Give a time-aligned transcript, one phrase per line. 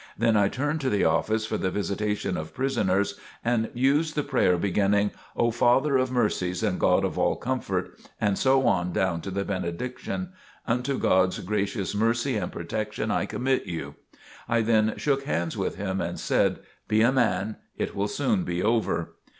[0.17, 4.57] Then I turned to the office for the Visitation of Prisoners, and used the prayer
[4.57, 9.29] beginning, "O Father of Mercies and God of all Comfort," and so on down to
[9.29, 10.31] the benediction,
[10.65, 13.93] "Unto God's gracious mercy and protection I commit you."
[14.49, 17.57] I then shook hands with him and said: "Be a man!
[17.77, 19.13] It will soon be over!"